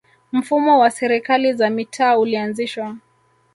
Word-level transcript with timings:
mfumo 0.31 0.79
wa 0.79 0.89
serikali 0.91 1.53
za 1.53 1.69
mitaa 1.69 2.17
ulianzishwa 2.17 2.97